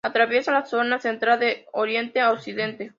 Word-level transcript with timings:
Atraviesa 0.03 0.51
la 0.51 0.65
Zona 0.65 0.97
Central 0.99 1.39
de 1.39 1.67
oriente 1.73 2.21
a 2.21 2.31
occidente. 2.31 2.89